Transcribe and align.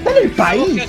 está 0.00 0.18
en 0.18 0.24
el 0.24 0.30
país 0.32 0.82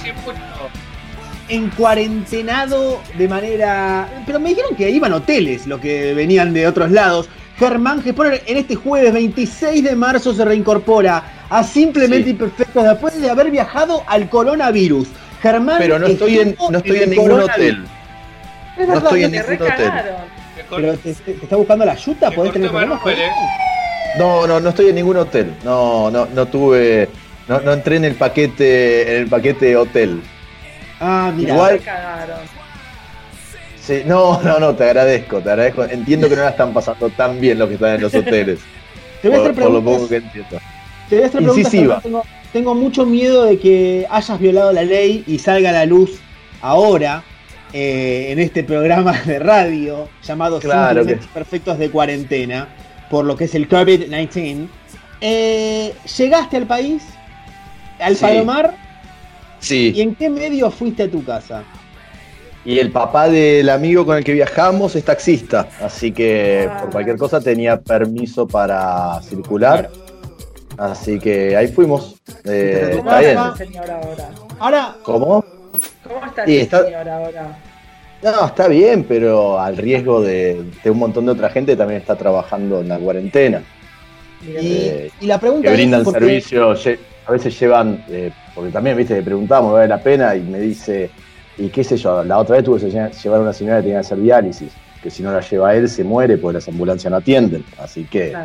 en 1.51 1.69
cuarentenado 1.71 3.01
de 3.17 3.27
manera. 3.27 4.23
Pero 4.25 4.39
me 4.39 4.49
dijeron 4.49 4.75
que 4.75 4.89
iban 4.89 5.11
hoteles, 5.13 5.67
lo 5.67 5.79
que 5.79 6.13
venían 6.13 6.53
de 6.53 6.65
otros 6.65 6.91
lados. 6.91 7.29
Germán 7.57 8.01
Gesponer 8.01 8.41
en 8.47 8.57
este 8.57 8.75
jueves 8.75 9.13
26 9.13 9.83
de 9.83 9.95
marzo 9.95 10.33
se 10.33 10.43
reincorpora 10.43 11.23
a 11.49 11.63
Simplemente 11.63 12.31
Imperfectos 12.31 12.83
después 12.83 13.21
de 13.21 13.29
haber 13.29 13.51
viajado 13.51 14.03
al 14.07 14.29
coronavirus. 14.29 15.09
Germán. 15.41 15.77
Pero 15.77 15.99
no 15.99 16.07
estoy 16.07 16.39
en, 16.39 16.55
no 16.69 16.77
estoy 16.77 16.97
en, 16.97 17.09
ningún 17.11 17.31
hotel. 17.31 17.83
no 18.77 18.93
estoy 18.97 19.23
en 19.25 19.31
ningún 19.31 19.53
hotel. 19.53 19.91
Pero 20.69 20.97
te, 20.97 21.09
está 21.09 21.55
buscando 21.57 21.85
la 21.85 21.91
ayuda, 21.91 22.31
¿podés 22.31 22.53
tener 22.53 22.69
problemas? 22.69 23.01
No, 24.17 24.47
no, 24.47 24.59
no 24.59 24.69
estoy 24.69 24.89
en 24.89 24.95
ningún 24.95 25.17
hotel. 25.17 25.53
No, 25.63 26.09
no, 26.09 26.27
no 26.27 26.45
tuve. 26.45 27.09
No, 27.51 27.59
no 27.59 27.73
entré 27.73 27.97
en 27.97 28.05
el 28.05 28.15
paquete, 28.15 29.13
en 29.13 29.23
el 29.23 29.27
paquete 29.27 29.75
hotel. 29.75 30.21
Ah, 31.01 31.33
mira. 31.35 31.53
Igual. 31.53 31.81
cagaron. 31.81 32.39
Sí, 33.77 34.03
no, 34.05 34.41
no, 34.41 34.57
no, 34.57 34.73
te 34.73 34.85
agradezco, 34.85 35.41
te 35.41 35.49
agradezco. 35.49 35.83
Entiendo 35.83 36.29
que 36.29 36.37
no 36.37 36.43
la 36.43 36.51
están 36.51 36.71
pasando 36.71 37.09
tan 37.09 37.41
bien 37.41 37.59
los 37.59 37.67
que 37.67 37.73
están 37.73 37.95
en 37.95 38.01
los 38.03 38.15
hoteles. 38.15 38.59
te 39.21 39.27
voy 39.27 39.37
a 39.37 39.41
hacer 39.41 39.55
por, 39.55 39.69
lo 39.69 39.83
poco 39.83 40.07
que 40.07 40.15
entiendo. 40.15 40.61
Te 41.09 41.15
voy 41.15 41.23
a 41.25 41.27
hacer 41.27 41.43
preguntas. 41.43 42.03
Tengo, 42.03 42.23
tengo, 42.53 42.73
mucho 42.73 43.05
miedo 43.05 43.43
de 43.43 43.59
que 43.59 44.07
hayas 44.09 44.39
violado 44.39 44.71
la 44.71 44.83
ley 44.83 45.25
y 45.27 45.37
salga 45.37 45.71
a 45.71 45.73
la 45.73 45.85
luz 45.85 46.21
ahora 46.61 47.21
eh, 47.73 48.27
en 48.29 48.39
este 48.39 48.63
programa 48.63 49.11
de 49.25 49.39
radio 49.39 50.07
llamado 50.23 50.61
claro 50.61 51.03
Perfectos 51.33 51.77
de 51.77 51.89
Cuarentena, 51.89 52.69
por 53.09 53.25
lo 53.25 53.35
que 53.35 53.43
es 53.43 53.55
el 53.55 53.67
COVID-19. 53.67 54.69
Eh, 55.19 55.93
¿Llegaste 56.17 56.55
al 56.55 56.65
país? 56.65 57.03
¿Al 58.01 58.15
Palomar? 58.15 58.75
Sí. 59.59 59.93
¿Y 59.95 60.01
en 60.01 60.15
qué 60.15 60.29
medio 60.29 60.71
fuiste 60.71 61.03
a 61.03 61.09
tu 61.09 61.23
casa? 61.23 61.63
Y 62.63 62.77
el 62.77 62.91
papá 62.91 63.27
del 63.27 63.69
amigo 63.69 64.05
con 64.05 64.17
el 64.17 64.23
que 64.23 64.33
viajamos 64.33 64.95
es 64.95 65.03
taxista, 65.03 65.67
así 65.81 66.11
que 66.11 66.69
por 66.79 66.91
cualquier 66.91 67.17
cosa 67.17 67.41
tenía 67.41 67.79
permiso 67.79 68.47
para 68.47 69.19
circular. 69.21 69.89
Así 70.77 71.19
que 71.19 71.55
ahí 71.55 71.67
fuimos. 71.67 72.15
Eh, 72.43 72.97
¿Cómo 72.97 73.17
está 73.17 73.49
el 73.49 73.57
señor 73.57 73.91
ahora? 73.91 74.29
Ahora. 74.59 74.95
¿Cómo? 75.03 75.45
¿Cómo 76.03 76.25
está 76.25 76.43
el 76.43 76.69
señor 76.69 77.09
ahora? 77.09 77.57
No, 78.23 78.45
está 78.45 78.67
bien, 78.67 79.03
pero 79.03 79.59
al 79.59 79.77
riesgo 79.77 80.21
de, 80.21 80.63
un 80.85 80.97
montón 80.99 81.25
de 81.25 81.31
otra 81.31 81.49
gente 81.49 81.75
también 81.75 81.99
está 82.01 82.15
trabajando 82.15 82.81
en 82.81 82.89
la 82.89 82.99
cuarentena. 82.99 83.63
Y, 84.43 84.47
eh, 84.55 85.11
la 85.21 85.39
pregunta 85.39 85.69
que 85.69 85.75
brindan 85.75 86.05
servicio, 86.05 86.75
a 87.25 87.31
veces 87.31 87.59
llevan, 87.59 88.03
eh, 88.09 88.31
porque 88.55 88.71
también, 88.71 88.97
viste, 88.97 89.15
le 89.15 89.21
preguntamos, 89.21 89.73
¿vale 89.73 89.87
la 89.87 90.01
pena? 90.01 90.35
Y 90.35 90.41
me 90.41 90.59
dice, 90.59 91.09
y 91.57 91.69
qué 91.69 91.83
sé 91.83 91.97
yo, 91.97 92.23
la 92.23 92.37
otra 92.37 92.55
vez 92.55 92.65
tuve 92.65 92.79
que 92.79 92.89
llevar 92.89 93.39
a 93.39 93.43
una 93.43 93.53
señora 93.53 93.77
que 93.77 93.83
tenía 93.83 93.97
que 93.97 94.05
hacer 94.05 94.19
diálisis, 94.19 94.71
que 95.01 95.09
si 95.09 95.23
no 95.23 95.31
la 95.31 95.41
lleva 95.41 95.75
él 95.75 95.89
se 95.89 96.03
muere 96.03 96.37
porque 96.37 96.55
las 96.55 96.67
ambulancias 96.67 97.11
no 97.11 97.17
atienden. 97.17 97.63
Así 97.79 98.05
que. 98.05 98.35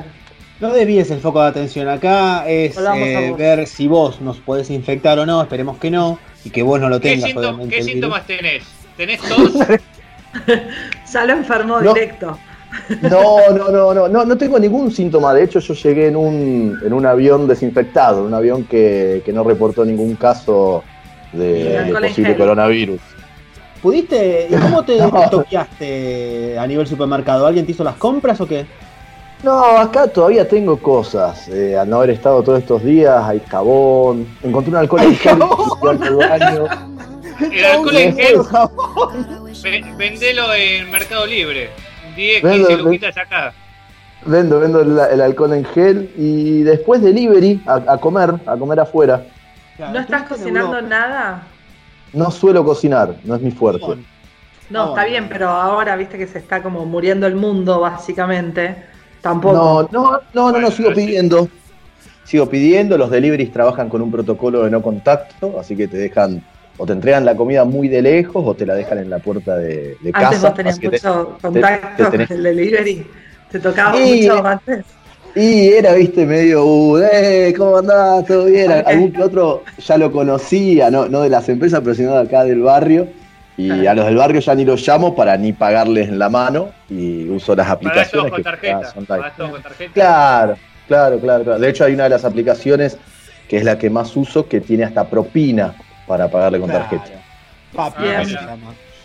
No 0.58 0.72
desvíes 0.72 1.10
el 1.10 1.20
foco 1.20 1.42
de 1.42 1.48
atención. 1.48 1.86
Acá 1.86 2.48
es 2.48 2.78
eh, 2.78 3.34
ver 3.36 3.66
si 3.66 3.88
vos 3.88 4.22
nos 4.22 4.38
podés 4.38 4.70
infectar 4.70 5.18
o 5.18 5.26
no. 5.26 5.42
Esperemos 5.42 5.76
que 5.76 5.90
no. 5.90 6.18
Y 6.44 6.50
que 6.50 6.62
vos 6.62 6.80
no 6.80 6.88
lo 6.88 6.98
tengas. 6.98 7.30
¿Qué, 7.68 7.82
síntomas 7.82 8.26
tenés? 8.26 8.64
¿Tenés 8.96 9.20
tos? 9.20 9.52
ya 11.12 11.24
lo 11.24 11.32
enfermó 11.34 11.80
directo. 11.80 12.38
No, 13.02 13.50
no, 13.50 13.68
no, 13.70 13.94
no, 13.94 14.08
no, 14.08 14.24
no 14.24 14.38
tengo 14.38 14.58
ningún 14.58 14.90
síntoma. 14.90 15.34
De 15.34 15.44
hecho, 15.44 15.60
yo 15.60 15.74
llegué 15.74 16.08
en 16.08 16.16
un, 16.16 16.78
en 16.84 16.92
un 16.92 17.06
avión 17.06 17.46
desinfectado, 17.46 18.24
un 18.24 18.34
avión 18.34 18.64
que, 18.64 19.22
que 19.24 19.32
no 19.32 19.44
reportó 19.44 19.84
ningún 19.84 20.16
caso 20.16 20.82
de, 21.32 21.94
posible 22.00 22.36
coronavirus. 22.36 23.00
¿Pudiste? 23.82 24.48
¿Y 24.50 24.54
cómo 24.60 24.84
te 24.84 24.98
toqueaste 25.30 26.58
a 26.58 26.66
nivel 26.66 26.86
supermercado? 26.86 27.46
¿Alguien 27.46 27.66
te 27.66 27.72
hizo 27.72 27.84
las 27.84 27.96
compras 27.96 28.40
o 28.40 28.46
qué? 28.46 28.66
No, 29.42 29.78
acá 29.78 30.08
todavía 30.08 30.48
tengo 30.48 30.78
cosas. 30.78 31.48
Eh, 31.48 31.76
al 31.78 31.88
no 31.88 31.96
haber 31.98 32.10
estado 32.10 32.42
todos 32.42 32.60
estos 32.60 32.82
días, 32.82 33.22
hay 33.24 33.40
jabón. 33.48 34.26
Encontré 34.42 34.70
un 34.70 34.76
alcohol 34.78 35.02
en 35.02 35.16
gel. 35.16 35.38
El 37.52 37.64
alcohol 37.64 37.96
en 37.96 38.16
gel. 38.16 38.38
Vendelo 39.96 40.54
en 40.54 40.90
Mercado 40.90 41.26
Libre. 41.26 41.70
10, 42.16 42.42
15 42.42 42.76
luquitas 42.78 43.16
acá. 43.16 43.52
Vendo, 44.24 44.58
vendo 44.58 44.80
el, 44.80 45.20
alcohol 45.20 45.52
en 45.52 45.64
gel 45.66 46.10
y 46.16 46.62
después 46.62 47.00
delivery 47.00 47.62
a 47.66 47.98
comer, 47.98 48.34
a 48.46 48.56
comer 48.56 48.80
afuera. 48.80 49.22
¿No 49.78 49.98
estás 49.98 50.22
cocinando 50.24 50.80
nada? 50.80 51.42
No 52.12 52.30
suelo 52.30 52.64
cocinar, 52.64 53.14
no 53.24 53.36
es 53.36 53.42
mi 53.42 53.50
fuerte. 53.50 53.86
No, 54.70 54.88
está 54.88 55.04
bien, 55.04 55.28
pero 55.28 55.48
ahora 55.48 55.94
viste 55.96 56.18
que 56.18 56.26
se 56.26 56.38
está 56.38 56.62
como 56.62 56.84
muriendo 56.86 57.26
el 57.26 57.36
mundo, 57.36 57.80
básicamente. 57.80 58.84
Tampoco. 59.20 59.54
No, 59.54 59.82
no, 59.92 60.20
no, 60.32 60.52
no, 60.52 60.58
no 60.58 60.70
sigo 60.70 60.92
pidiendo. 60.92 61.48
Sigo 62.24 62.48
pidiendo, 62.48 62.98
los 62.98 63.10
deliveries 63.10 63.52
trabajan 63.52 63.88
con 63.88 64.02
un 64.02 64.10
protocolo 64.10 64.64
de 64.64 64.70
no 64.70 64.82
contacto, 64.82 65.60
así 65.60 65.76
que 65.76 65.86
te 65.86 65.96
dejan 65.96 66.42
o 66.78 66.86
te 66.86 66.92
entregan 66.92 67.24
la 67.24 67.36
comida 67.36 67.64
muy 67.64 67.88
de 67.88 68.02
lejos 68.02 68.42
o 68.46 68.54
te 68.54 68.66
la 68.66 68.74
dejan 68.74 68.98
en 68.98 69.10
la 69.10 69.18
puerta 69.18 69.56
de, 69.56 69.96
de 70.00 70.12
casa. 70.12 70.26
Antes 70.26 70.42
vos 70.42 70.54
tenías 70.54 70.82
mucho 70.82 71.38
contacto 71.40 72.10
con 72.10 72.20
el 72.20 72.42
delivery. 72.42 73.06
Te 73.50 73.60
tocaba 73.60 73.98
mucho 73.98 74.46
antes. 74.46 74.84
Y 75.34 75.68
era, 75.68 75.92
viste, 75.92 76.24
medio, 76.24 76.64
uh, 76.64 76.98
eh, 76.98 77.54
¿cómo 77.56 77.76
andás? 77.76 78.24
¿Todo 78.24 78.46
bien? 78.46 78.70
Algún 78.72 79.12
que 79.12 79.22
otro 79.22 79.64
ya 79.78 79.98
lo 79.98 80.10
conocía, 80.10 80.90
no, 80.90 81.08
no 81.08 81.20
de 81.20 81.28
las 81.28 81.46
empresas, 81.50 81.80
pero 81.80 81.94
sino 81.94 82.14
de 82.14 82.22
acá 82.22 82.44
del 82.44 82.62
barrio. 82.62 83.06
Y 83.58 83.86
a 83.86 83.94
los 83.94 84.04
del 84.04 84.16
barrio 84.16 84.40
ya 84.40 84.54
ni 84.54 84.64
los 84.66 84.86
llamo 84.86 85.14
para 85.14 85.36
ni 85.36 85.52
pagarles 85.52 86.08
en 86.08 86.18
la 86.18 86.28
mano 86.28 86.70
y 86.90 87.28
uso 87.28 87.54
las 87.54 87.68
aplicaciones. 87.68 88.30
Para 88.30 88.92
con 88.92 89.06
tarjeta. 89.06 89.92
Claro, 89.94 90.56
claro, 90.86 91.18
claro, 91.20 91.44
claro. 91.44 91.58
De 91.58 91.68
hecho, 91.68 91.84
hay 91.84 91.94
una 91.94 92.04
de 92.04 92.10
las 92.10 92.24
aplicaciones 92.24 92.98
que 93.48 93.56
es 93.56 93.64
la 93.64 93.78
que 93.78 93.88
más 93.88 94.14
uso 94.16 94.46
que 94.46 94.60
tiene 94.60 94.84
hasta 94.84 95.08
propina 95.08 95.74
para 96.06 96.30
pagarle 96.30 96.60
con 96.60 96.70
tarjeta. 96.70 97.22
Papi, 97.74 98.04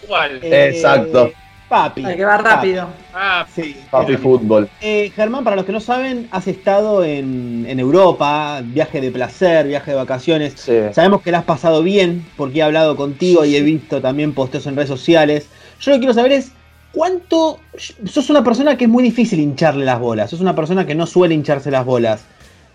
¿Cuál? 0.07 0.39
Exacto. 0.43 1.31
Papi. 1.71 2.03
Hay 2.03 2.17
que 2.17 2.25
va 2.25 2.37
rápido. 2.37 2.87
Ah, 3.13 3.45
sí. 3.55 3.77
Papi 3.89 4.17
fútbol. 4.17 4.69
Eh, 4.81 5.09
Germán, 5.15 5.45
para 5.45 5.55
los 5.55 5.63
que 5.63 5.71
no 5.71 5.79
saben, 5.79 6.27
has 6.31 6.45
estado 6.47 7.05
en, 7.05 7.65
Europa, 7.79 8.61
viaje 8.61 8.99
de 8.99 9.09
placer, 9.09 9.67
viaje 9.67 9.91
de 9.91 9.97
vacaciones. 9.97 10.69
Sabemos 10.91 11.21
que 11.21 11.31
la 11.31 11.39
has 11.39 11.45
pasado 11.45 11.81
bien, 11.81 12.25
porque 12.35 12.59
he 12.59 12.63
hablado 12.63 12.97
contigo 12.97 13.45
y 13.45 13.55
he 13.55 13.61
visto 13.61 14.01
también 14.01 14.33
posteos 14.33 14.67
en 14.67 14.75
redes 14.75 14.89
sociales. 14.89 15.47
Yo 15.79 15.91
lo 15.91 15.95
que 15.95 15.99
quiero 16.01 16.13
saber 16.13 16.33
es, 16.33 16.51
¿cuánto... 16.91 17.59
Sos 18.05 18.29
una 18.29 18.43
persona 18.43 18.77
que 18.77 18.83
es 18.83 18.89
muy 18.89 19.01
difícil 19.01 19.39
hincharle 19.39 19.85
las 19.85 19.99
bolas, 19.99 20.29
sos 20.29 20.41
una 20.41 20.55
persona 20.55 20.85
que 20.85 20.93
no 20.93 21.07
suele 21.07 21.35
hincharse 21.35 21.71
las 21.71 21.85
bolas. 21.85 22.25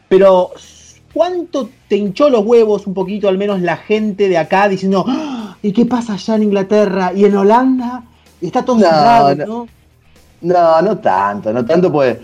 Pero, 0.08 0.52
¿cuánto 1.16 1.70
te 1.88 1.96
hinchó 1.96 2.28
los 2.28 2.44
huevos 2.44 2.86
un 2.86 2.92
poquito, 2.92 3.26
al 3.26 3.38
menos 3.38 3.62
la 3.62 3.78
gente 3.78 4.28
de 4.28 4.36
acá, 4.36 4.68
diciendo, 4.68 5.02
¡Ah! 5.08 5.56
¿y 5.62 5.72
qué 5.72 5.86
pasa 5.86 6.12
allá 6.12 6.34
en 6.34 6.42
Inglaterra 6.42 7.10
y 7.16 7.24
en 7.24 7.34
Holanda? 7.34 8.04
Está 8.38 8.62
todo 8.62 8.76
no, 8.76 9.34
¿no? 9.34 9.68
No, 10.42 10.82
no 10.82 10.98
tanto, 10.98 11.54
no 11.54 11.64
tanto, 11.64 11.90
pues 11.90 12.18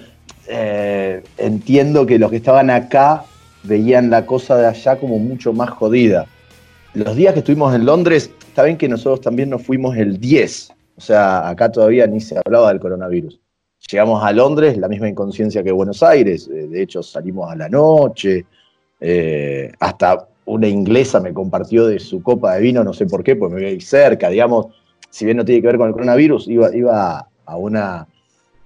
eh, 0.47 1.25
entiendo 1.39 2.05
que 2.05 2.19
los 2.19 2.31
que 2.31 2.37
estaban 2.37 2.69
acá 2.69 3.25
veían 3.63 4.11
la 4.11 4.27
cosa 4.27 4.57
de 4.57 4.67
allá 4.67 4.97
como 4.97 5.19
mucho 5.19 5.55
más 5.55 5.71
jodida. 5.71 6.27
Los 6.93 7.17
días 7.17 7.33
que 7.33 7.39
estuvimos 7.39 7.75
en 7.75 7.87
Londres, 7.87 8.31
está 8.47 8.65
bien 8.65 8.77
que 8.77 8.91
nosotros 8.91 9.23
también 9.23 9.49
nos 9.49 9.63
fuimos 9.63 9.97
el 9.97 10.21
10, 10.21 10.71
o 10.99 11.01
sea, 11.01 11.49
acá 11.49 11.73
todavía 11.73 12.07
ni 12.07 12.21
se 12.21 12.39
hablaba 12.45 12.69
del 12.69 12.81
coronavirus. 12.81 13.41
Llegamos 13.91 14.23
a 14.23 14.33
Londres, 14.33 14.77
la 14.77 14.89
misma 14.89 15.09
inconsciencia 15.09 15.63
que 15.63 15.73
Buenos 15.73 16.03
Aires, 16.03 16.47
eh, 16.53 16.67
de 16.69 16.83
hecho 16.83 17.03
salimos 17.03 17.51
a 17.51 17.57
la 17.57 17.71
noche, 17.71 18.45
eh, 19.05 19.73
hasta 19.81 20.29
una 20.45 20.69
inglesa 20.69 21.21
me 21.21 21.35
compartió 21.35 21.87
de 21.87 21.99
su 21.99 22.23
copa 22.23 22.55
de 22.55 22.61
vino, 22.61 22.85
no 22.85 22.93
sé 22.93 23.07
por 23.07 23.25
qué, 23.25 23.35
pues 23.35 23.51
me 23.51 23.57
veía 23.57 23.71
ahí 23.71 23.81
cerca, 23.81 24.29
digamos, 24.29 24.67
si 25.11 25.25
bien 25.25 25.37
no 25.37 25.45
tiene 25.45 25.61
que 25.61 25.67
ver 25.67 25.77
con 25.77 25.89
el 25.89 25.93
coronavirus, 25.93 26.47
iba, 26.49 26.75
iba 26.75 27.29
a, 27.45 27.57
una, 27.57 28.07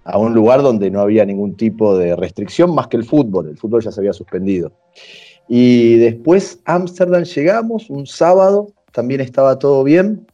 a 0.05 0.19
un 0.19 0.35
lugar 0.35 0.62
donde 0.62 0.91
no 0.91 1.00
había 1.00 1.25
ningún 1.25 1.56
tipo 1.56 1.97
de 1.97 2.15
restricción 2.15 2.75
más 2.75 2.87
que 2.87 2.99
el 2.99 3.05
fútbol. 3.05 3.49
El 3.49 3.56
fútbol 3.56 3.83
ya 3.83 3.91
se 3.91 4.00
había 4.00 4.12
suspendido. 4.12 4.73
Y 5.49 5.97
después 5.97 6.61
Ámsterdam 6.65 7.25
llegamos, 7.25 7.91
un 7.91 8.06
sábado, 8.06 8.73
también 8.93 9.21
estaba 9.21 9.59
todo 9.59 9.83
bien. 9.83 10.27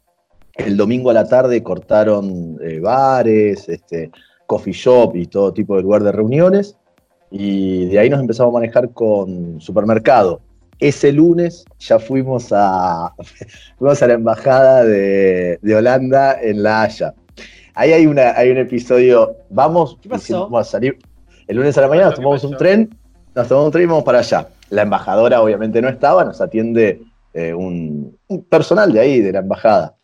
El 0.55 0.77
domingo 0.77 1.11
a 1.11 1.15
la 1.15 1.27
tarde 1.27 1.63
cortaron 1.63 2.59
eh, 2.61 2.81
bares, 2.81 3.69
este, 3.69 4.11
coffee 4.47 4.75
shop 4.75 5.17
y 5.17 5.27
todo 5.27 5.53
tipo 5.53 5.77
de 5.77 5.83
lugar 5.83 6.03
de 6.03 6.13
reuniones. 6.13 6.77
Y 7.33 7.87
de 7.87 7.99
ahí 7.99 8.11
nos 8.11 8.21
empezamos 8.21 8.53
a 8.53 8.55
manejar 8.55 8.91
con 8.91 9.61
supermercado 9.61 10.41
ese 10.83 11.13
lunes 11.13 11.65
ya 11.79 12.01
fuimos 12.01 12.49
a, 12.51 13.15
fuimos 13.79 14.03
a 14.03 14.07
la 14.09 14.15
embajada 14.15 14.85
de, 14.85 15.59
Holanda 15.75 16.39
en 16.43 16.63
La 16.63 16.83
Haya. 16.83 17.15
Ahí 17.75 17.93
hay, 17.93 18.07
una, 18.07 18.37
hay 18.37 18.51
un 18.51 18.59
episodio, 18.59 19.37
vamos, 19.49 19.97
vamos 20.05 20.69
a 20.69 20.71
salir. 20.71 20.99
El 21.47 21.57
lunes 21.57 21.79
a 21.79 21.83
la 21.83 21.89
mañana 21.89 22.09
nos 22.09 22.17
tomamos 22.17 22.45
un 22.45 22.57
tren, 22.57 22.91
nos 23.35 23.49
tomamos 23.49 23.67
un 23.67 23.73
tren 23.73 23.85
y 23.85 23.87
vamos 23.87 24.05
para 24.05 24.19
allá. 24.19 24.49
La 24.71 24.83
embajadora 24.83 25.41
obviamente 25.41 25.81
no 25.81 25.89
estaba, 25.89 26.25
nos 26.25 26.41
atiende 26.41 27.01
eh, 27.33 27.55
un, 27.55 28.19
personal 28.51 28.93
de 28.93 29.01
ahí, 29.01 29.21
de 29.21 29.33
la 29.33 29.39
embajada. 29.39 29.95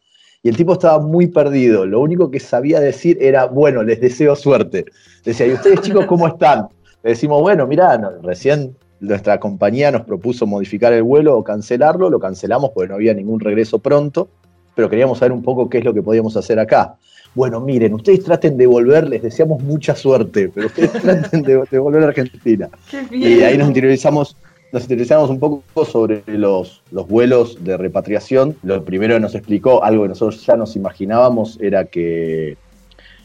Y 0.44 0.48
el 0.48 0.56
tipo 0.56 0.74
estaba 0.74 1.00
muy 1.00 1.26
perdido. 1.26 1.84
Lo 1.84 2.00
único 2.00 2.30
que 2.30 2.38
sabía 2.38 2.78
decir 2.78 3.18
era, 3.20 3.46
bueno, 3.46 3.82
les 3.82 4.00
deseo 4.00 4.36
suerte. 4.36 4.84
Decía, 5.24 5.46
¿y 5.46 5.52
ustedes 5.54 5.80
chicos 5.80 6.06
cómo 6.06 6.28
están? 6.28 6.68
Le 7.08 7.14
decimos, 7.14 7.40
bueno, 7.40 7.66
mirá, 7.66 7.96
recién 8.22 8.76
nuestra 9.00 9.40
compañía 9.40 9.90
nos 9.90 10.02
propuso 10.02 10.46
modificar 10.46 10.92
el 10.92 11.02
vuelo 11.02 11.38
o 11.38 11.42
cancelarlo. 11.42 12.10
Lo 12.10 12.20
cancelamos 12.20 12.72
porque 12.74 12.90
no 12.90 12.96
había 12.96 13.14
ningún 13.14 13.40
regreso 13.40 13.78
pronto, 13.78 14.28
pero 14.74 14.90
queríamos 14.90 15.18
saber 15.18 15.32
un 15.32 15.42
poco 15.42 15.70
qué 15.70 15.78
es 15.78 15.86
lo 15.86 15.94
que 15.94 16.02
podíamos 16.02 16.36
hacer 16.36 16.58
acá. 16.58 16.96
Bueno, 17.34 17.62
miren, 17.62 17.94
ustedes 17.94 18.22
traten 18.24 18.58
de 18.58 18.66
volver, 18.66 19.08
les 19.08 19.22
deseamos 19.22 19.62
mucha 19.62 19.96
suerte, 19.96 20.50
pero 20.54 20.66
ustedes 20.66 20.92
traten 21.02 21.40
de, 21.40 21.78
volver 21.78 22.02
a 22.02 22.08
Argentina. 22.08 22.68
Y 23.10 23.40
ahí 23.40 23.56
nos 23.56 23.68
interiorizamos 23.68 24.36
nos 24.70 24.82
interesamos 24.82 25.30
un 25.30 25.40
poco 25.40 25.86
sobre 25.86 26.22
los, 26.26 26.82
los 26.90 27.08
vuelos 27.08 27.64
de 27.64 27.78
repatriación. 27.78 28.54
Lo 28.62 28.84
primero 28.84 29.14
que 29.14 29.20
nos 29.20 29.34
explicó, 29.34 29.82
algo 29.82 30.02
que 30.02 30.10
nosotros 30.10 30.44
ya 30.44 30.56
nos 30.56 30.76
imaginábamos, 30.76 31.58
era 31.58 31.86
que, 31.86 32.58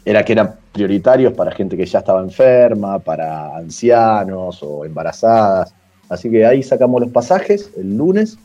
era 0.05 0.23
que 0.23 0.33
eran 0.33 0.55
prioritarios 0.71 1.33
para 1.33 1.51
gente 1.51 1.77
que 1.77 1.85
ya 1.85 1.99
estaba 1.99 2.21
enferma, 2.21 2.99
para 2.99 3.55
ancianos 3.55 4.61
o 4.61 4.85
embarazadas. 4.85 5.73
Así 6.09 6.29
que 6.29 6.45
ahí 6.45 6.61
sacamos 6.61 7.01
los 7.01 7.11
pasajes 7.11 7.71
el 7.77 7.97
lunes, 7.97 8.37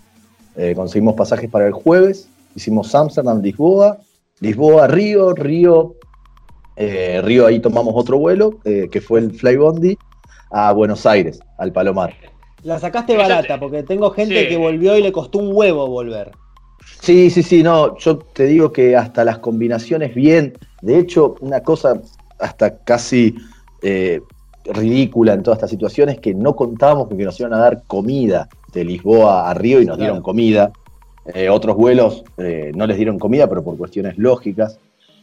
eh, 0.56 0.74
conseguimos 0.74 1.14
pasajes 1.14 1.50
para 1.50 1.66
el 1.66 1.72
jueves, 1.72 2.28
hicimos 2.54 2.94
Amsterdam, 2.94 3.40
Lisboa, 3.42 3.98
Lisboa, 4.40 4.86
Río, 4.86 5.34
Río, 5.34 5.94
eh, 6.76 7.20
Río 7.22 7.46
ahí 7.46 7.58
tomamos 7.58 7.94
otro 7.96 8.18
vuelo, 8.18 8.60
eh, 8.64 8.88
que 8.90 9.00
fue 9.00 9.20
el 9.20 9.32
Flybondi, 9.32 9.98
a 10.50 10.72
Buenos 10.72 11.06
Aires, 11.06 11.40
al 11.58 11.72
Palomar. 11.72 12.14
La 12.62 12.78
sacaste 12.78 13.16
barata, 13.16 13.58
porque 13.60 13.82
tengo 13.82 14.10
gente 14.10 14.48
que 14.48 14.56
volvió 14.56 14.96
y 14.96 15.02
le 15.02 15.12
costó 15.12 15.38
un 15.38 15.50
huevo 15.52 15.86
volver. 15.88 16.32
Sí, 17.00 17.30
sí, 17.30 17.42
sí, 17.42 17.62
no, 17.62 17.96
yo 17.98 18.18
te 18.18 18.44
digo 18.44 18.72
que 18.72 18.96
hasta 18.96 19.24
las 19.24 19.38
combinaciones 19.38 20.14
bien, 20.14 20.58
de 20.82 20.98
hecho, 20.98 21.36
una 21.40 21.62
cosa 21.62 22.00
hasta 22.38 22.78
casi 22.78 23.34
eh, 23.82 24.20
ridícula 24.64 25.32
en 25.32 25.42
todas 25.42 25.58
estas 25.58 25.70
situaciones 25.70 26.20
que 26.20 26.34
no 26.34 26.54
contábamos 26.54 27.08
que 27.08 27.14
nos 27.16 27.38
iban 27.40 27.54
a 27.54 27.58
dar 27.58 27.82
comida 27.86 28.48
de 28.72 28.84
Lisboa 28.84 29.48
a 29.48 29.54
Río 29.54 29.80
y 29.80 29.86
nos 29.86 29.98
dieron 29.98 30.22
comida. 30.22 30.72
Eh, 31.34 31.48
otros 31.48 31.76
vuelos 31.76 32.24
eh, 32.36 32.72
no 32.74 32.86
les 32.86 32.96
dieron 32.96 33.18
comida, 33.18 33.46
pero 33.48 33.62
por 33.62 33.76
cuestiones 33.76 34.18
lógicas. 34.18 34.78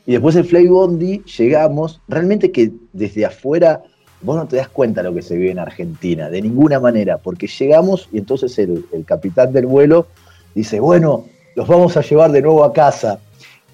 Y 0.05 0.13
después 0.13 0.35
el 0.35 0.45
Fly 0.45 0.67
Bondi 0.67 1.23
llegamos, 1.23 2.01
realmente 2.07 2.51
que 2.51 2.71
desde 2.93 3.25
afuera 3.25 3.81
vos 4.21 4.35
no 4.35 4.47
te 4.47 4.55
das 4.57 4.69
cuenta 4.69 5.01
de 5.01 5.09
lo 5.09 5.15
que 5.15 5.21
se 5.21 5.35
vive 5.35 5.51
en 5.51 5.59
Argentina, 5.59 6.29
de 6.29 6.41
ninguna 6.41 6.79
manera, 6.79 7.17
porque 7.17 7.47
llegamos 7.47 8.07
y 8.11 8.19
entonces 8.19 8.57
el, 8.59 8.85
capitán 9.05 9.51
del 9.51 9.65
vuelo 9.65 10.07
dice, 10.53 10.79
bueno, 10.79 11.25
los 11.55 11.67
vamos 11.67 11.97
a 11.97 12.01
llevar 12.01 12.31
de 12.31 12.41
nuevo 12.41 12.63
a 12.63 12.73
casa. 12.73 13.19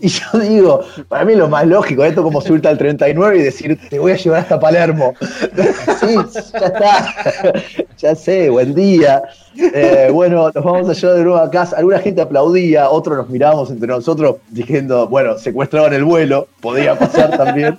Y 0.01 0.07
yo 0.07 0.25
digo, 0.39 0.81
para 1.07 1.23
mí 1.25 1.35
lo 1.35 1.47
más 1.47 1.65
lógico, 1.67 2.03
esto 2.03 2.23
como 2.23 2.41
subirte 2.41 2.67
al 2.67 2.77
39 2.77 3.37
y 3.37 3.41
decir, 3.43 3.79
te 3.89 3.99
voy 3.99 4.13
a 4.13 4.15
llevar 4.15 4.41
hasta 4.41 4.59
Palermo. 4.59 5.13
sí, 5.99 6.15
ya 6.53 6.65
está, 6.65 7.15
ya 7.97 8.15
sé, 8.15 8.49
buen 8.49 8.73
día. 8.73 9.21
Eh, 9.55 10.09
bueno, 10.11 10.49
nos 10.53 10.63
vamos 10.63 10.89
a 10.89 10.93
llevar 10.93 11.17
de 11.17 11.23
nuevo 11.23 11.37
a 11.37 11.51
casa. 11.51 11.77
Alguna 11.77 11.99
gente 11.99 12.21
aplaudía, 12.21 12.89
otros 12.89 13.17
nos 13.17 13.29
mirábamos 13.29 13.69
entre 13.69 13.87
nosotros 13.87 14.37
diciendo, 14.49 15.07
bueno, 15.07 15.37
secuestraban 15.37 15.93
el 15.93 16.03
vuelo, 16.03 16.47
podía 16.61 16.97
pasar 16.97 17.37
también. 17.37 17.77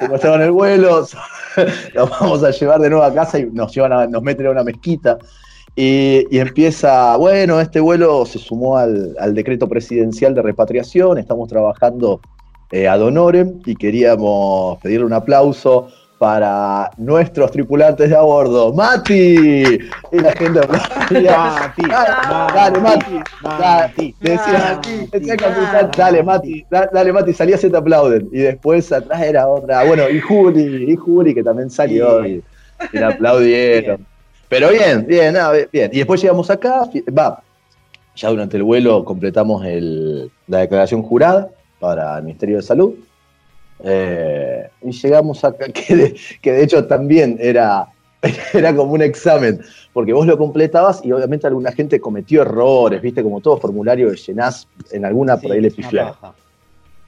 Secuestraban 0.00 0.40
el 0.40 0.52
vuelo, 0.52 1.06
nos 1.94 2.10
vamos 2.10 2.42
a 2.42 2.50
llevar 2.50 2.80
de 2.80 2.88
nuevo 2.88 3.04
a 3.04 3.12
casa 3.12 3.38
y 3.38 3.44
nos, 3.44 3.74
llevan 3.74 4.10
nos 4.10 4.22
meten 4.22 4.46
a 4.46 4.50
una 4.50 4.64
mezquita. 4.64 5.18
Y, 5.76 6.38
empieza, 6.38 7.16
bueno, 7.16 7.60
este 7.60 7.80
vuelo 7.80 8.26
se 8.26 8.38
sumó 8.38 8.76
al, 8.76 9.34
decreto 9.34 9.68
presidencial 9.68 10.34
de 10.34 10.42
repatriación, 10.42 11.18
estamos 11.18 11.48
trabajando 11.48 12.20
eh, 12.70 12.88
ad 12.88 13.02
honorem 13.02 13.60
y 13.64 13.74
queríamos 13.76 14.78
pedirle 14.80 15.06
un 15.06 15.12
aplauso 15.12 15.88
para 16.20 16.90
nuestros 16.98 17.50
tripulantes 17.50 18.10
de 18.10 18.14
a 18.14 18.20
bordo. 18.20 18.74
¡Mati! 18.74 19.64
Y 20.12 20.18
la 20.20 20.32
gente 20.32 20.60
Mati, 20.68 21.24
dale, 22.54 22.78
Mati, 22.78 23.20
Mati, 23.42 24.14
decía, 24.20 24.78
dale, 25.96 26.22
Mati, 26.22 26.66
dale, 26.70 27.12
Mati, 27.14 27.32
salí 27.32 27.56
se 27.56 27.70
te 27.70 27.76
aplauden. 27.78 28.28
Y 28.32 28.40
después 28.40 28.92
atrás 28.92 29.22
era 29.22 29.48
otra, 29.48 29.82
bueno, 29.84 30.10
y 30.10 30.20
Juli, 30.20 30.92
y 30.92 30.94
Juli 30.94 31.34
que 31.34 31.42
también 31.42 31.70
salió 31.70 32.26
y, 32.26 32.42
le 32.92 33.04
aplaudieron. 33.04 34.06
Pero 34.50 34.68
bien, 34.70 35.06
bien, 35.06 35.34
bien. 35.72 35.90
Y 35.94 35.98
después 35.98 36.20
llegamos 36.20 36.50
acá, 36.50 36.82
va, 37.16 37.42
ya 38.16 38.28
durante 38.28 38.56
el 38.56 38.64
vuelo 38.64 39.04
completamos 39.04 39.64
el, 39.64 40.30
la 40.46 40.58
declaración 40.58 41.02
jurada 41.02 41.48
para 41.78 42.18
el 42.18 42.24
Ministerio 42.24 42.56
de 42.56 42.62
Salud 42.62 42.94
eh, 43.82 44.68
y 44.82 44.92
llegamos 44.92 45.42
acá, 45.44 45.66
que 45.72 45.96
de, 45.96 46.16
que 46.42 46.52
de 46.52 46.64
hecho 46.64 46.84
también 46.86 47.38
era, 47.40 47.86
era 48.52 48.74
como 48.74 48.92
un 48.92 49.02
examen, 49.02 49.60
porque 49.92 50.12
vos 50.12 50.26
lo 50.26 50.36
completabas 50.36 51.00
y 51.04 51.12
obviamente 51.12 51.46
alguna 51.46 51.72
gente 51.72 52.00
cometió 52.00 52.42
errores, 52.42 53.00
viste, 53.00 53.22
como 53.22 53.40
todo 53.40 53.56
formulario 53.56 54.10
que 54.10 54.16
llenás, 54.16 54.68
en 54.90 55.04
alguna 55.04 55.36
por 55.38 55.52
ahí 55.52 55.60
le 55.60 55.70
pifiaron. 55.70 56.14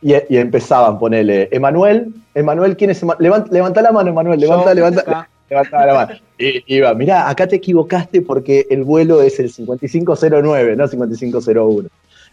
Y, 0.00 0.14
y, 0.14 0.36
empezaban, 0.38 0.98
ponele, 0.98 1.48
Emanuel, 1.52 2.12
Emanuel, 2.34 2.76
¿quién 2.76 2.90
es 2.90 3.02
Emanuel? 3.02 3.44
Levanta, 3.50 3.82
la 3.82 3.92
mano, 3.92 4.10
Emanuel, 4.10 4.40
levanta, 4.40 4.74
levanta. 4.74 5.28
Levanta 5.52 5.86
la 5.86 5.94
mano. 5.94 6.14
Y 6.38 6.64
iba, 6.66 6.92
mirá, 6.94 7.28
acá 7.28 7.46
te 7.46 7.56
equivocaste 7.56 8.20
porque 8.20 8.66
el 8.68 8.82
vuelo 8.82 9.22
es 9.22 9.38
el 9.38 9.48
5509, 9.48 10.74
no 10.74 10.88
5501. 10.88 11.88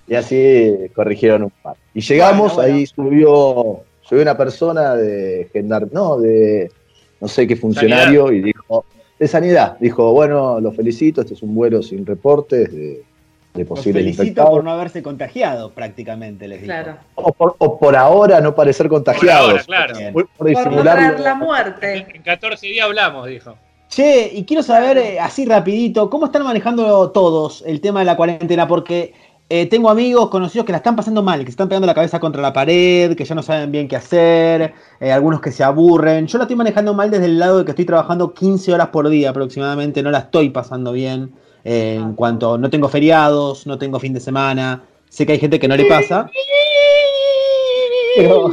Y 0.07 0.15
así 0.15 0.73
corrigieron 0.95 1.43
un 1.43 1.51
par. 1.61 1.75
Y 1.93 2.01
llegamos, 2.01 2.57
ahí 2.57 2.87
subió 2.87 3.83
soy 4.09 4.21
una 4.21 4.35
persona 4.35 4.95
de 4.95 5.47
gendarme, 5.53 5.91
no, 5.93 6.17
de 6.17 6.71
no 7.21 7.27
sé 7.27 7.45
qué 7.45 7.55
funcionario, 7.55 8.31
y 8.31 8.41
dijo, 8.41 8.85
de 9.19 9.27
sanidad, 9.27 9.77
dijo, 9.79 10.11
bueno, 10.11 10.59
lo 10.59 10.71
felicito, 10.71 11.21
este 11.21 11.35
es 11.35 11.43
un 11.43 11.53
vuelo 11.53 11.83
sin 11.83 12.07
reportes 12.07 12.71
de, 12.73 13.03
de 13.53 13.65
posibles 13.65 14.17
por 14.35 14.63
no 14.63 14.71
haberse 14.71 15.01
contagiado 15.01 15.71
prácticamente, 15.71 16.47
les 16.47 16.61
digo. 16.61 16.71
Claro. 16.71 16.97
O 17.15 17.79
por, 17.79 17.95
ahora 17.95 18.41
no 18.41 18.55
parecer 18.55 18.87
contagiados. 18.87 19.65
Por 19.65 19.75
ahora, 19.75 19.93
claro. 19.93 20.27
Por, 20.37 20.47
disimular 20.47 21.19
la 21.19 21.35
muerte. 21.35 22.05
En 22.13 22.21
14 22.21 22.67
días 22.67 22.85
hablamos, 22.85 23.27
dijo. 23.27 23.55
Che, 23.89 24.29
y 24.33 24.45
quiero 24.45 24.61
saber, 24.61 24.99
eh, 24.99 25.19
así 25.19 25.45
rapidito, 25.45 26.11
¿cómo 26.11 26.27
están 26.27 26.43
manejando 26.43 27.09
todos 27.09 27.63
el 27.65 27.81
tema 27.81 27.99
de 27.99 28.05
la 28.05 28.15
cuarentena? 28.15 28.67
Porque 28.67 29.15
eh, 29.49 29.65
tengo 29.65 29.89
amigos 29.89 30.29
conocidos 30.29 30.63
que 30.63 30.71
la 30.71 30.77
están 30.77 30.95
pasando 30.95 31.23
mal, 31.23 31.39
que 31.39 31.45
se 31.45 31.51
están 31.51 31.69
pegando 31.69 31.87
la 31.87 31.95
cabeza 31.95 32.19
contra 32.19 32.39
la 32.39 32.53
pared, 32.53 33.15
que 33.15 33.25
ya 33.25 33.33
no 33.33 33.41
saben 33.41 33.71
bien 33.71 33.87
qué 33.87 33.95
hacer, 33.95 34.75
eh, 34.99 35.11
algunos 35.11 35.41
que 35.41 35.51
se 35.51 35.63
aburren. 35.63 36.27
Yo 36.27 36.37
la 36.37 36.43
estoy 36.43 36.55
manejando 36.55 36.93
mal 36.93 37.09
desde 37.09 37.25
el 37.25 37.39
lado 37.39 37.57
de 37.57 37.65
que 37.65 37.71
estoy 37.71 37.85
trabajando 37.85 38.31
15 38.31 38.73
horas 38.73 38.89
por 38.89 39.09
día 39.09 39.31
aproximadamente, 39.31 40.03
no 40.03 40.11
la 40.11 40.19
estoy 40.19 40.51
pasando 40.51 40.91
bien 40.91 41.33
eh, 41.63 41.95
en 41.95 42.13
cuanto 42.13 42.57
no 42.57 42.69
tengo 42.69 42.89
feriados, 42.89 43.67
no 43.67 43.77
tengo 43.77 43.99
fin 43.99 44.13
de 44.13 44.19
semana. 44.19 44.81
Sé 45.09 45.25
que 45.25 45.33
hay 45.33 45.39
gente 45.39 45.59
que 45.59 45.67
no 45.67 45.75
le 45.75 45.85
pasa. 45.85 46.29
Pero, 48.15 48.51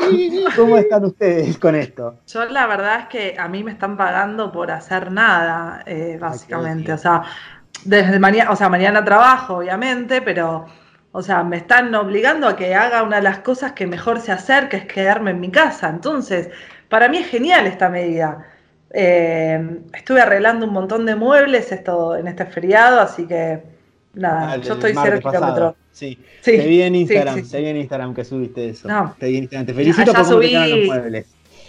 ¿cómo 0.56 0.76
están 0.76 1.04
ustedes 1.04 1.58
con 1.58 1.74
esto? 1.74 2.16
Yo 2.26 2.44
la 2.46 2.66
verdad 2.66 3.00
es 3.00 3.06
que 3.06 3.36
a 3.38 3.48
mí 3.48 3.62
me 3.62 3.70
están 3.72 3.96
pagando 3.96 4.50
por 4.50 4.70
hacer 4.70 5.12
nada, 5.12 5.84
básicamente. 6.18 6.92
O 6.92 6.98
sea, 6.98 7.22
desde 7.84 8.18
mañana, 8.18 8.50
o 8.50 8.56
sea, 8.56 8.68
mañana 8.68 9.04
trabajo, 9.04 9.58
obviamente, 9.58 10.22
pero, 10.22 10.66
o 11.12 11.22
sea, 11.22 11.42
me 11.42 11.56
están 11.56 11.94
obligando 11.94 12.48
a 12.48 12.56
que 12.56 12.74
haga 12.74 13.02
una 13.02 13.16
de 13.16 13.22
las 13.22 13.38
cosas 13.40 13.72
que 13.72 13.86
mejor 13.86 14.20
sé 14.20 14.32
hacer, 14.32 14.68
que 14.68 14.76
es 14.76 14.86
quedarme 14.86 15.32
en 15.32 15.40
mi 15.40 15.50
casa. 15.50 15.88
Entonces, 15.88 16.50
para 16.88 17.08
mí 17.08 17.18
es 17.18 17.28
genial 17.28 17.66
esta 17.66 17.88
medida. 17.88 18.46
Eh, 18.92 19.78
estuve 19.94 20.20
arreglando 20.20 20.66
un 20.66 20.72
montón 20.72 21.06
de 21.06 21.14
muebles 21.14 21.72
esto, 21.72 22.16
en 22.16 22.28
este 22.28 22.44
feriado, 22.46 23.00
así 23.00 23.26
que 23.26 23.62
nada, 24.14 24.56
yo 24.58 24.74
estoy 24.74 24.92
cero 25.02 25.18
kilómetros. 25.18 25.74
Sí. 25.92 26.18
sí. 26.40 26.56
te 26.56 26.66
vi 26.66 26.82
en 26.82 26.94
Instagram, 26.94 27.48
te 27.48 27.60
vi 27.60 27.68
en 27.68 27.76
Instagram 27.76 28.14
que 28.14 28.24
subiste 28.24 28.68
eso. 28.70 28.88
No. 28.88 29.14
Te 29.18 29.28
vi 29.28 29.36
en 29.36 29.42
Instagram, 29.44 29.66
te 29.66 29.74
felicito 29.74 30.12
por 30.12 30.24
subí... 30.24 30.52
los 30.52 30.86
muebles. 30.86 31.26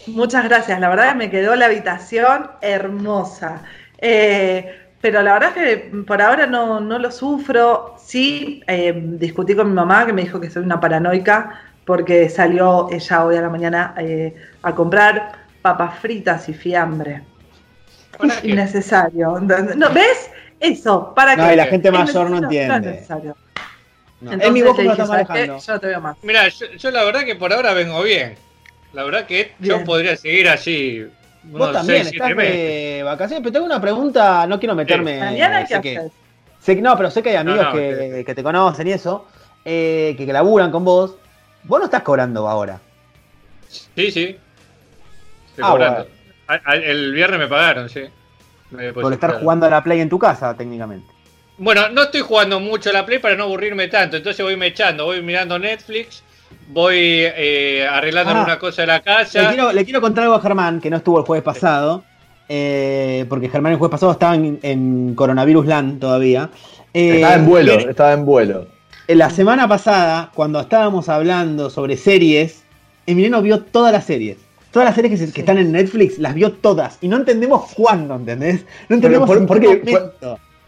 Muchas 0.08 0.44
gracias, 0.44 0.80
la 0.82 0.90
verdad 0.90 1.16
me 1.16 1.30
quedó 1.30 1.56
la 1.56 1.68
habitación 1.68 2.50
hermosa. 2.62 3.64
Eh, 4.00 4.80
pero 5.00 5.22
la 5.22 5.34
verdad 5.34 5.52
es 5.58 5.64
que 5.64 5.78
por 6.06 6.22
ahora 6.22 6.46
no, 6.46 6.80
lo 6.80 7.12
sufro. 7.12 7.96
Sí, 7.98 8.62
eh, 8.68 8.94
discutí 9.18 9.56
con 9.56 9.68
mi 9.68 9.74
mamá 9.74 10.06
que 10.06 10.14
me 10.14 10.24
dijo 10.24 10.40
que 10.40 10.50
soy 10.50 10.64
una 10.64 10.80
paranoica 10.80 11.60
porque 11.86 12.30
salió 12.30 12.90
ella 12.90 13.26
hoy 13.26 13.36
a 13.36 13.42
la 13.42 13.50
mañana 13.50 13.94
eh, 13.98 14.34
a 14.62 14.74
comprar 14.74 15.43
papas 15.64 15.98
fritas 16.00 16.48
y 16.50 16.54
fiambre. 16.54 17.24
Innecesario. 18.44 19.40
¿No, 19.40 19.90
¿Ves? 19.90 20.30
Eso, 20.60 21.14
¿para 21.16 21.36
no, 21.36 21.52
y 21.52 21.56
la 21.56 21.66
gente 21.66 21.92
mayor 21.92 22.30
no 22.30 22.38
entiende. 22.38 22.68
No 22.68 22.76
es 22.76 22.82
necesario. 22.82 23.36
Entonces, 24.22 24.48
es 24.48 24.54
mi 24.54 24.62
manejando. 24.62 25.58
Yo 25.58 25.74
no 25.74 25.80
te 25.80 25.88
veo 25.88 26.02
más. 26.02 26.18
Mira, 26.22 26.48
yo, 26.48 26.92
la 26.92 27.04
verdad 27.04 27.26
que 27.26 27.36
por 27.36 27.52
ahora 27.52 27.74
vengo 27.74 28.02
bien. 28.04 28.36
La 28.94 29.04
verdad 29.04 29.26
que 29.26 29.54
yo 29.60 29.84
podría 29.84 30.16
seguir 30.16 30.48
allí 30.48 31.08
Vos 31.44 31.74
también 31.74 32.08
estás 32.08 32.36
de 32.38 33.02
vacaciones, 33.04 33.42
pero 33.42 33.52
tengo 33.52 33.66
una 33.66 33.82
pregunta, 33.82 34.46
no 34.48 34.60
quiero 34.60 34.76
meterme. 34.76 35.20
¿Mañana 35.20 35.66
qué 35.66 35.76
haces? 35.76 36.12
Sé, 36.60 36.76
no, 36.76 36.96
pero 36.96 37.12
sé 37.12 37.22
que 37.22 37.32
hay 37.32 37.36
amigos 37.36 37.68
que, 37.74 38.34
te 38.34 38.44
conocen 38.44 38.88
y 38.88 38.92
eso, 38.92 39.26
eh, 39.66 40.16
que, 40.18 40.26
que 40.26 40.32
laburan 40.32 40.72
con 40.72 40.86
vos. 40.86 41.18
Vos 41.64 41.80
no 41.80 41.86
estás 41.86 42.04
cobrando 42.04 42.48
ahora. 42.48 42.80
Sí, 43.68 44.12
sí. 44.12 44.38
Ah, 45.62 46.06
El 46.76 47.14
viernes 47.14 47.40
me 47.40 47.48
pagaron, 47.48 47.90
sí. 47.90 48.02
Por 48.94 49.14
estar 49.14 49.40
jugando 49.40 49.66
a 49.68 49.70
la 49.70 49.84
Play 49.84 50.02
en 50.02 50.10
tu 50.10 50.18
casa, 50.18 50.56
técnicamente. 50.56 51.08
Bueno, 51.58 51.90
no 51.90 52.04
estoy 52.04 52.22
jugando 52.22 52.60
mucho 52.60 52.90
a 52.90 52.94
la 52.94 53.06
Play 53.06 53.20
para 53.20 53.36
no 53.36 53.44
aburrirme 53.44 53.88
tanto, 53.88 54.18
entonces 54.18 54.44
voy 54.44 54.58
me 54.58 54.68
echando, 54.68 55.06
voy 55.06 55.22
mirando 55.22 55.60
Netflix, 55.60 56.24
voy 56.70 56.98
eh, 56.98 57.88
arreglando 57.90 58.32
ah, 58.32 58.38
alguna 58.40 58.58
cosa 58.58 58.82
de 58.82 58.88
la 58.88 59.02
casa. 59.02 59.52
Le 59.72 59.84
quiero, 59.86 60.02
contar 60.02 60.24
algo 60.24 60.36
a 60.36 60.42
Germán, 60.42 60.82
que 60.82 60.90
no 60.90 60.98
estuvo 60.98 61.20
el 61.20 61.26
jueves 61.26 61.44
pasado, 61.44 62.04
eh, 62.50 63.26
porque 63.30 63.50
Germán 63.50 63.74
el 63.74 63.78
jueves 63.78 63.92
pasado 63.92 64.12
estaba 64.14 64.36
en, 64.36 65.14
Coronavirus 65.16 65.68
Land 65.68 66.00
todavía. 66.00 66.50
estaba 66.92 67.36
en 67.36 67.46
vuelo, 67.46 67.74
estaba 67.74 68.14
en 68.14 68.26
vuelo. 68.26 68.68
La 69.08 69.30
semana 69.30 69.68
pasada, 69.68 70.32
cuando 70.34 70.62
estábamos 70.62 71.10
hablando 71.10 71.70
sobre 71.70 71.98
series, 71.98 72.64
Emiliano 73.06 73.42
vio 73.42 73.62
todas 73.62 73.92
las 73.92 74.06
series. 74.06 74.38
Todas 74.74 74.88
las 74.88 74.96
series 74.96 75.32
que, 75.32 75.42
están 75.42 75.60
en 75.60 75.72
Netflix 75.72 76.18
las 76.18 76.34
vio 76.34 76.52
todas. 76.52 76.98
Y 77.00 77.08
no 77.08 77.18
entendemos 77.18 77.72
cuándo, 77.76 78.16
¿entendés? 78.16 78.66
No 78.90 78.96
entendemos 78.96 79.30
por, 79.30 79.60
qué 79.60 80.02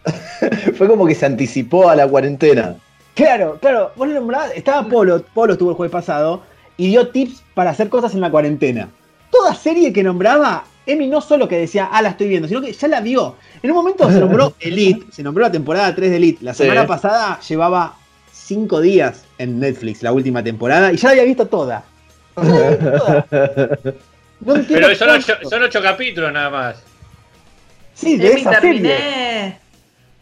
fue, 0.77 0.88
como 0.88 1.07
que 1.07 1.15
se 1.15 1.25
anticipó 1.25 1.89
a 1.89 1.95
la 1.95 2.07
cuarentena. 2.07 2.75
Claro, 3.15 3.57
claro. 3.59 3.93
Vos 3.95 4.07
lo 4.07 4.43
Estaba 4.55 4.88
Polo, 4.88 5.24
Polo 5.33 5.53
estuvo 5.53 5.71
el 5.71 5.75
jueves 5.75 5.91
pasado 5.91 6.43
y 6.77 6.89
dio 6.89 7.07
tips 7.07 7.41
para 7.55 7.71
hacer 7.71 7.89
cosas 7.89 8.13
en 8.13 8.21
la 8.21 8.29
cuarentena. 8.29 8.89
Toda 9.31 9.55
serie 9.55 9.91
que 9.91 10.03
nombraba, 10.03 10.65
Emi 10.85 11.07
no 11.07 11.19
solo 11.19 11.47
que 11.47 11.57
decía, 11.57 11.89
ah, 11.91 12.03
la 12.03 12.09
estoy 12.09 12.27
viendo, 12.27 12.47
sino 12.47 12.62
que 12.62 12.74
ya 12.74 12.88
la 12.88 13.01
vio. 13.01 13.38
En 13.63 13.71
un 13.71 13.75
momento 13.75 14.07
se 14.12 14.19
nombró 14.19 14.53
Elite, 14.59 15.07
se 15.12 15.24
nombró 15.24 15.41
la 15.41 15.51
temporada 15.51 15.95
3 15.95 16.12
de 16.12 16.17
Elite. 16.17 16.45
La 16.45 16.53
semana 16.53 16.85
pasada 16.85 17.39
llevaba 17.39 17.95
5 18.31 18.81
días 18.81 19.24
en 19.39 19.59
Netflix, 19.59 20.03
la 20.03 20.12
última 20.12 20.43
temporada, 20.43 20.93
y 20.93 20.97
ya 20.97 21.07
la 21.07 21.13
había 21.13 21.24
visto 21.24 21.47
toda. 21.47 21.85
Pero 24.67 24.95
son 24.95 25.63
ocho, 25.63 25.81
capítulos 25.81 26.31
nada 26.31 26.49
más. 26.49 26.83
Sí, 27.93 28.17
de 28.17 28.33
esa 28.33 28.59
terminé, 28.59 29.59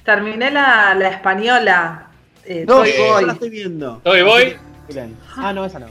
terminé 0.03 0.51
la, 0.51 0.93
la 0.93 1.09
española. 1.09 2.07
Eh, 2.45 2.65
no, 2.67 2.77
Toy 2.79 2.93
Boy. 2.97 3.25
la 3.25 3.33
estoy 3.33 3.49
viendo. 3.49 4.01
Toy 4.03 4.21
Boy. 4.21 4.57
Ah, 5.35 5.53
no, 5.53 5.65
esa 5.65 5.79
no. 5.79 5.87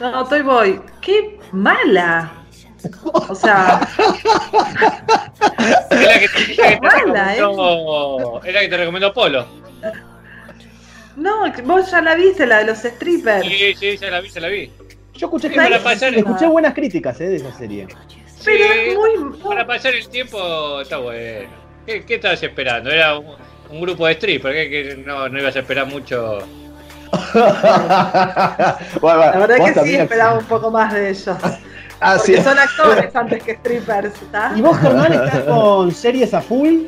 No, 0.00 0.24
Toy 0.26 0.42
Boy. 0.42 0.80
¡Qué 1.00 1.38
mala! 1.52 2.32
O 3.12 3.34
sea. 3.34 3.80
Era 5.90 6.18
que 6.18 6.28
te, 6.28 6.56
que 6.56 6.80
mala, 6.80 7.34
recomendó, 7.34 8.40
¿eh? 8.44 8.48
Era 8.50 8.60
que 8.60 8.68
te 8.68 8.76
recomendó 8.76 9.12
Polo. 9.12 9.46
No, 11.16 11.52
vos 11.64 11.90
ya 11.90 12.00
la 12.00 12.14
viste, 12.14 12.46
la 12.46 12.58
de 12.58 12.64
los 12.64 12.78
strippers. 12.78 13.46
Sí, 13.46 13.74
sí, 13.74 13.96
ya 13.98 14.10
la 14.10 14.20
vi, 14.20 14.30
ya 14.30 14.40
la 14.40 14.48
vi. 14.48 14.72
Yo 15.14 15.26
escuché, 15.26 15.50
que 15.50 15.56
para 15.56 15.78
pasar, 15.82 16.14
escuché 16.14 16.46
buenas 16.46 16.74
críticas 16.74 17.20
eh, 17.20 17.28
de 17.28 17.36
esa 17.36 17.52
serie. 17.52 17.86
Pero 18.44 18.64
es 18.64 18.96
muy. 18.96 19.38
Para 19.38 19.66
pasar 19.66 19.94
el 19.94 20.08
tiempo 20.08 20.80
está 20.80 20.98
bueno. 20.98 21.48
¿Qué, 21.86 22.04
qué 22.04 22.14
estabas 22.14 22.42
esperando? 22.42 22.90
Era 22.90 23.18
un, 23.18 23.80
grupo 23.80 24.06
de 24.06 24.14
strippers, 24.14 24.54
que, 24.54 25.02
no, 25.04 25.28
no 25.28 25.38
ibas 25.38 25.56
a 25.56 25.60
esperar 25.60 25.86
mucho. 25.86 26.38
bueno, 29.00 29.18
la 29.18 29.38
verdad 29.38 29.56
que 29.74 29.80
sí 29.80 29.96
esperaba 29.96 30.38
un 30.38 30.44
poco 30.46 30.70
más 30.70 30.92
de 30.92 31.10
ellos. 31.10 31.36
Ah, 32.00 32.18
sí. 32.18 32.36
son 32.42 32.58
actores 32.58 33.14
antes 33.14 33.42
que 33.42 33.54
strippers. 33.54 34.14
¿Y 34.56 34.60
vos, 34.60 34.78
Germán, 34.78 35.12
estás 35.12 35.40
con 35.40 35.92
series 35.92 36.34
a 36.34 36.40
full? 36.40 36.86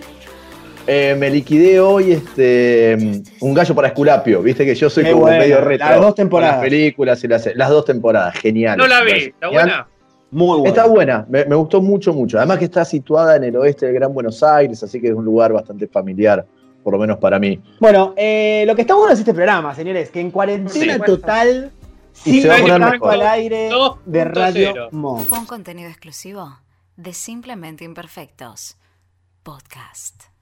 Eh, 0.86 1.16
me 1.18 1.30
liquidé 1.30 1.80
hoy 1.80 2.12
este 2.12 3.22
un 3.40 3.54
gallo 3.54 3.74
para 3.74 3.88
Esculapio. 3.88 4.42
Viste 4.42 4.64
que 4.66 4.74
yo 4.74 4.90
soy 4.90 5.10
como 5.10 5.26
medio 5.26 5.60
retro. 5.60 5.88
Las 5.88 6.00
dos 6.00 6.14
temporadas. 6.14 6.56
Las 6.56 6.64
películas 6.64 7.24
y 7.24 7.28
las, 7.28 7.48
las 7.54 7.70
dos 7.70 7.84
temporadas. 7.84 8.34
Genial. 8.38 8.76
No 8.76 8.86
la 8.86 9.02
vi. 9.02 9.12
¿Está 9.12 9.48
buena? 9.48 9.88
Muy 10.30 10.58
buena. 10.58 10.68
Está 10.68 10.86
buena. 10.86 11.26
Me, 11.28 11.54
gustó 11.54 11.80
mucho, 11.80 12.12
mucho. 12.12 12.38
Además 12.38 12.58
que 12.58 12.64
está 12.66 12.84
situada 12.84 13.36
en 13.36 13.44
el 13.44 13.56
oeste 13.56 13.86
del 13.86 13.94
Gran 13.94 14.12
Buenos 14.12 14.42
Aires, 14.42 14.82
así 14.82 15.00
que 15.00 15.08
es 15.08 15.14
un 15.14 15.24
lugar 15.24 15.52
bastante 15.52 15.86
familiar, 15.86 16.44
por 16.82 16.92
lo 16.92 16.98
menos 16.98 17.18
para 17.18 17.38
mí. 17.38 17.60
Bueno, 17.78 18.14
eh, 18.16 18.64
lo 18.66 18.74
que 18.74 18.82
está 18.82 18.94
bueno 18.94 19.12
es 19.12 19.20
este 19.20 19.32
programa, 19.32 19.74
señores, 19.74 20.10
que 20.10 20.20
en 20.20 20.30
cuarentena 20.30 20.98
total. 20.98 21.70
A 22.16 22.58
poner 22.58 23.00
al 23.02 23.22
aire 23.22 23.70
de 24.06 24.24
Radio 24.24 24.88
Monk. 24.92 25.22
Fue 25.22 25.38
un 25.38 25.46
contenido 25.46 25.88
exclusivo 25.88 26.58
de 26.96 27.12
Simplemente 27.12 27.84
Imperfectos. 27.84 28.76
Podcast. 29.42 30.33